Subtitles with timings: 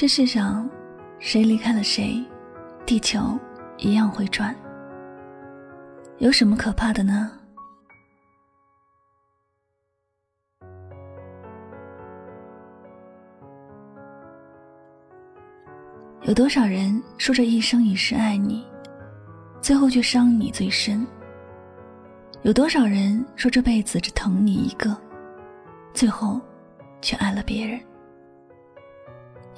[0.00, 0.66] 这世上，
[1.18, 2.24] 谁离开了谁，
[2.86, 3.38] 地球
[3.76, 4.56] 一样会转。
[6.20, 7.30] 有什么可怕的呢？
[16.22, 18.66] 有多少人说着一生一世爱你，
[19.60, 21.06] 最后却伤你最深？
[22.40, 24.96] 有多少人说这辈子只疼你一个，
[25.92, 26.40] 最后
[27.02, 27.78] 却爱了别人？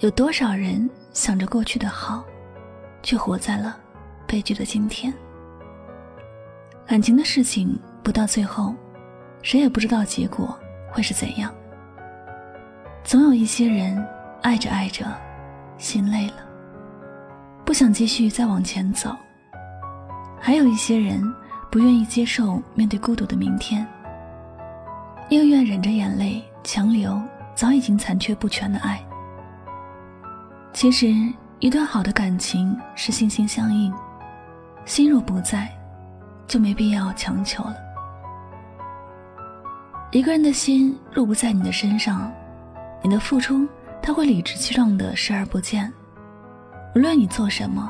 [0.03, 2.25] 有多少人想着过去的好，
[3.05, 3.79] 却活在了
[4.27, 5.15] 悲剧的今天？
[6.85, 8.75] 感情的事情不到最后，
[9.43, 10.59] 谁也不知道结果
[10.91, 11.55] 会是怎样。
[13.05, 14.05] 总有一些人
[14.43, 15.07] 爱着爱着，
[15.79, 16.45] 心累了，
[17.65, 19.13] 不想继续再往前走；
[20.41, 21.23] 还有一些人
[21.71, 23.87] 不愿意接受面对孤独的明天，
[25.29, 27.23] 宁愿忍着眼泪强留
[27.55, 29.01] 早已经残缺不全的爱。
[30.83, 31.15] 其实，
[31.61, 33.95] 一段好的感情是心心相印，
[34.85, 35.73] 心若不在，
[36.49, 37.77] 就没必要强求了。
[40.11, 42.33] 一个人的心若不在你的身上，
[43.01, 43.65] 你的付出
[44.03, 45.89] 他会理直气壮的视而不见。
[46.97, 47.89] 无论你做什么，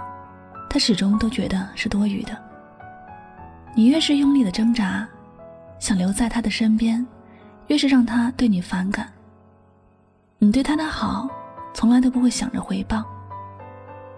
[0.69, 2.37] 他始终都觉得是多余的。
[3.75, 5.09] 你越是用力的挣扎，
[5.79, 7.07] 想留在他的身边，
[7.69, 9.11] 越是让他对你反感。
[10.37, 11.27] 你对他的好。
[11.75, 13.05] 从来都不会想着回报，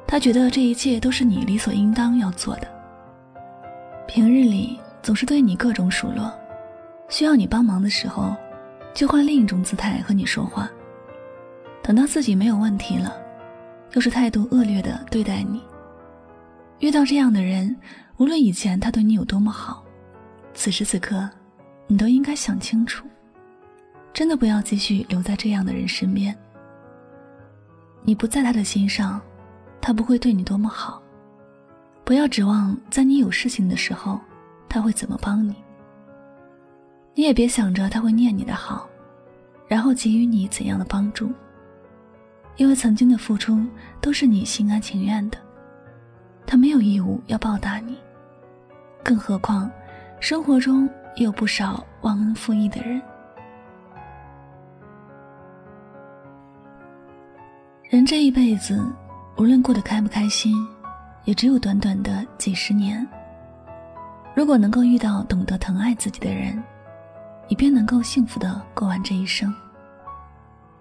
[0.07, 2.69] 他觉得这一切都是你理所应当要做的。
[4.07, 6.33] 平日里总是对你各种数落，
[7.09, 8.35] 需要你帮忙的时候，
[8.93, 10.69] 就换另一种姿态和你说话。
[11.83, 13.15] 等到自己没有问题了，
[13.93, 15.63] 又是态度恶劣的对待你。
[16.81, 17.75] 遇到这样的人，
[18.17, 19.83] 无论以前他对你有多么好，
[20.55, 21.29] 此时此刻，
[21.87, 23.07] 你都应该想清楚，
[24.13, 26.37] 真的不要继续留在这样的人身边。
[28.07, 29.21] 你不在他的心上，
[29.81, 31.03] 他不会对你多么好。
[32.05, 34.21] 不要指望在你有事情的时候，
[34.69, 35.55] 他会怎么帮你。
[37.15, 38.87] 你也别想着他会念你的好，
[39.67, 41.33] 然后给予你怎样的帮助。
[42.57, 43.59] 因为曾经的付出
[44.03, 45.39] 都是你心甘情愿的，
[46.47, 47.97] 他没有义务要报答你。
[49.03, 49.71] 更何况，
[50.21, 50.87] 生活中
[51.17, 53.01] 也有不少忘恩负义的人。
[57.95, 58.85] 人这一辈子，
[59.37, 60.53] 无论过得开不开心，
[61.27, 63.07] 也只有短短的几十年。
[64.35, 66.61] 如果能够遇到懂得疼爱自己的人，
[67.49, 69.55] 你便能够幸福的过完这一生。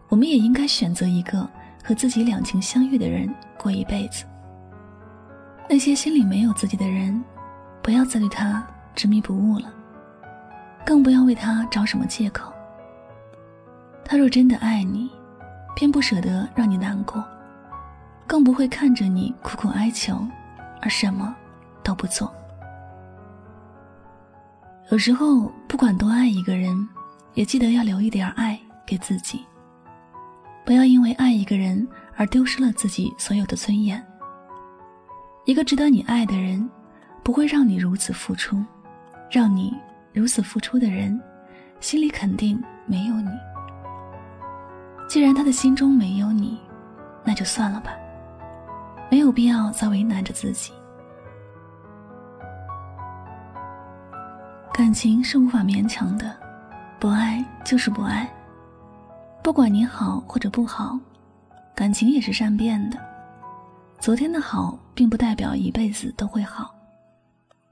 [0.10, 1.48] 我们也应该选择一个
[1.84, 4.26] 和自己两情相悦的人过一辈子。
[5.70, 7.24] 那些心里没有自己的人，
[7.84, 8.66] 不要再对他
[8.96, 9.72] 执迷不悟了，
[10.84, 12.52] 更不要为他找什么借口。
[14.04, 15.12] 他若真的爱你，
[15.76, 17.24] 偏不舍得让你难过，
[18.28, 20.26] 更不会看着你苦苦哀求，
[20.82, 21.36] 而什么
[21.84, 22.34] 都不做。
[24.92, 26.88] 有时候，不管多爱一个人，
[27.34, 29.44] 也记得要留一点爱给自己。
[30.66, 31.86] 不要因为爱一个人
[32.16, 34.02] 而丢失了自己所有的尊严。
[35.46, 36.70] 一个值得你爱的人，
[37.24, 38.64] 不会让你如此付出，
[39.32, 39.74] 让你
[40.14, 41.20] 如此付出的人，
[41.80, 43.30] 心里肯定没有你。
[45.08, 46.60] 既然他的心中没有你，
[47.24, 47.92] 那就算了吧，
[49.12, 50.74] 没有必要再为难着自己。
[54.74, 56.36] 感情是无法勉强的，
[57.00, 58.28] 不爱就是不爱。
[59.44, 60.98] 不管你好或者不好，
[61.76, 62.98] 感情也是善变的。
[64.00, 66.74] 昨天的好，并不代表一辈子都会好。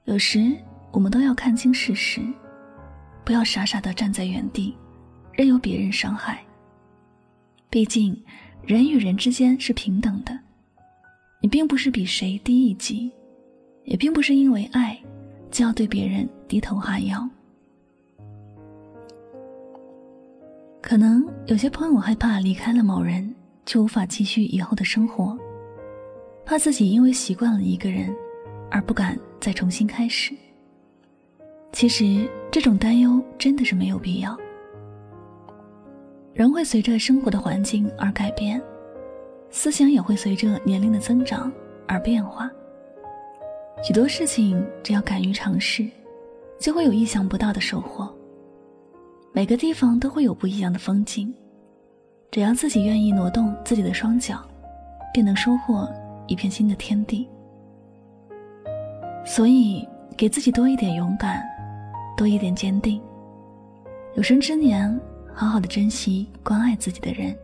[0.04, 0.56] 有时
[0.92, 2.20] 我们都要看清事实，
[3.24, 4.76] 不要傻傻的站在原地，
[5.32, 6.38] 任由别人伤害。
[7.72, 8.14] 毕竟，
[8.66, 10.38] 人与人之间是平等的，
[11.40, 13.10] 你并不是比谁低一级，
[13.84, 15.02] 也并不是因为爱
[15.50, 17.26] 就要对别人低头哈腰。
[20.82, 23.34] 可能有些朋友害怕离开了某人
[23.64, 25.34] 就无法继续以后的生活，
[26.44, 28.14] 怕自己因为习惯了一个人
[28.70, 30.34] 而不敢再重新开始。
[31.72, 34.38] 其实这种担忧真的是没有必要。
[36.34, 38.60] 人会随着生活的环境而改变，
[39.50, 41.52] 思想也会随着年龄的增长
[41.86, 42.50] 而变化。
[43.82, 45.86] 许多事情只要敢于尝试，
[46.58, 48.10] 就会有意想不到的收获。
[49.30, 51.32] 每个地方都会有不一样的风景，
[52.30, 54.42] 只要自己愿意挪动自己的双脚，
[55.12, 55.86] 便能收获
[56.26, 57.28] 一片新的天地。
[59.22, 59.86] 所以，
[60.16, 61.42] 给自己多一点勇敢，
[62.16, 63.02] 多一点坚定。
[64.14, 64.98] 有生之年。
[65.34, 67.36] 好好的珍惜关爱自己的人，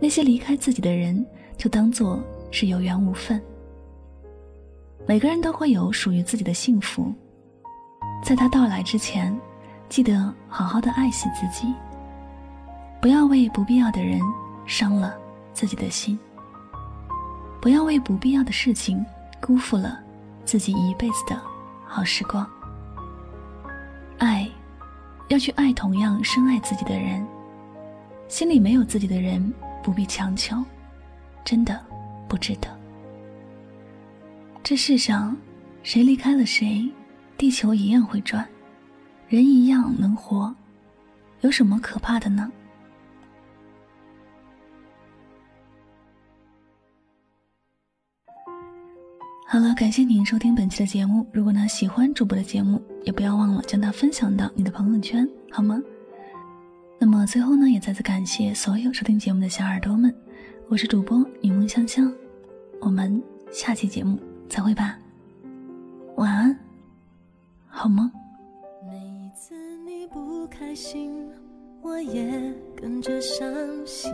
[0.00, 1.24] 那些离开自己的人，
[1.56, 3.40] 就当做是有缘无分。
[5.06, 7.12] 每个人都会有属于自己的幸福，
[8.24, 9.38] 在他到来之前，
[9.88, 11.72] 记得好好的爱惜自己，
[13.00, 14.20] 不要为不必要的人
[14.66, 15.14] 伤了
[15.52, 16.18] 自己的心，
[17.60, 19.04] 不要为不必要的事情
[19.40, 20.00] 辜负了
[20.44, 21.40] 自己一辈子的
[21.84, 22.48] 好时光。
[25.32, 27.26] 要去爱同样深爱自己的人，
[28.28, 29.50] 心里没有自己的人
[29.82, 30.62] 不必强求，
[31.42, 31.82] 真的
[32.28, 32.68] 不值得。
[34.62, 35.34] 这世上，
[35.82, 36.86] 谁离开了谁，
[37.38, 38.46] 地球一样会转，
[39.26, 40.54] 人一样能活，
[41.40, 42.52] 有什么可怕的呢？
[49.52, 51.26] 好了，感谢您收听本期的节目。
[51.30, 55.78] 如果呢喜欢主播的节目，也不要忘了将它分享到你的朋友圈，好吗？
[56.98, 60.10] 那么最后呢，也再次感谢所有收听节目的小耳朵们，
[60.68, 62.10] 我是主播柠檬香香，
[62.80, 63.22] 我们
[63.52, 64.18] 下期节目
[64.48, 64.98] 再会吧，
[66.16, 66.58] 晚安，
[67.66, 68.10] 好吗？
[68.90, 69.54] 每一次
[69.84, 71.28] 你不开心，
[71.82, 73.46] 我也跟着伤
[73.84, 74.10] 心。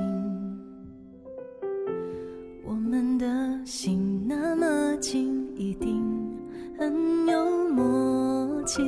[8.68, 8.82] 默契。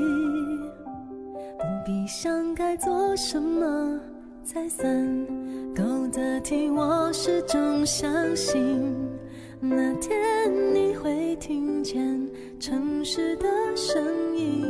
[1.58, 3.98] 不必想该做什么
[4.44, 5.26] 才算
[5.74, 8.78] 够得体，我始终相信
[9.58, 10.14] 那天
[10.74, 12.28] 你会听见
[12.58, 14.02] 城市的声
[14.36, 14.62] 音。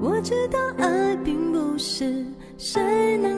[0.00, 2.24] 我知道爱并不是
[2.58, 3.31] 谁能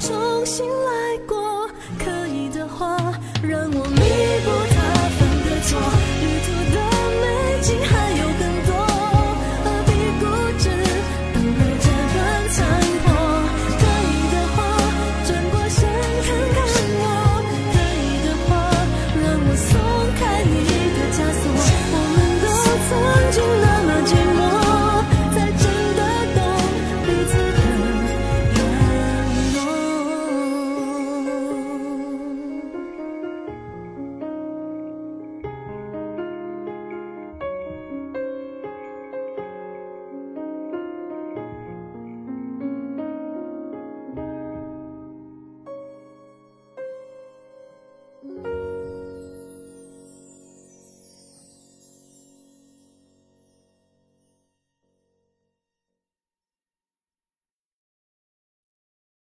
[0.00, 2.96] 重新来过可以的话
[3.42, 4.19] 让我明